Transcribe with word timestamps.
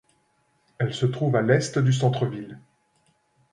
Elle 0.79 0.95
se 0.95 1.05
trouve 1.05 1.35
à 1.35 1.43
l'est 1.43 1.77
du 1.77 1.93
centre-ville. 1.93 2.57